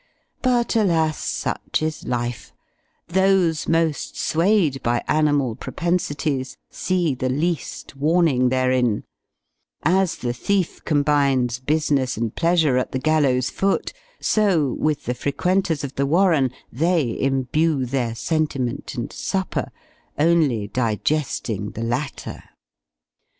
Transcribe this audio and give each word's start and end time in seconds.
But, 0.41 0.75
alas! 0.75 1.19
such 1.23 1.83
is 1.83 2.07
life 2.07 2.51
those 3.07 3.67
most 3.67 4.17
swayed 4.17 4.81
by 4.81 5.03
animal 5.07 5.53
propensities 5.55 6.57
see 6.71 7.13
the 7.13 7.29
least 7.29 7.95
warning 7.95 8.49
therein: 8.49 9.03
as, 9.83 10.15
the 10.15 10.33
thief 10.33 10.83
combines 10.85 11.59
business 11.59 12.17
and 12.17 12.33
pleasure 12.35 12.77
at 12.77 12.93
the 12.93 12.97
gallow's 12.97 13.51
foot; 13.51 13.93
so, 14.19 14.73
with 14.79 15.05
the 15.05 15.13
frequenters 15.13 15.83
of 15.83 15.93
the 15.93 16.07
"Warren" 16.07 16.49
they 16.71 17.15
imbue 17.21 17.85
their 17.85 18.15
sentiment 18.15 18.95
and 18.95 19.13
supper, 19.13 19.71
only 20.17 20.67
digesting 20.67 21.69
the 21.73 21.83
latter. 21.83 22.41